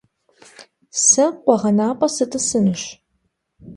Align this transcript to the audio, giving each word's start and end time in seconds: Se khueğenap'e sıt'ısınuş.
Se 1.07 1.25
khueğenap'e 1.43 2.07
sıt'ısınuş. 2.15 2.83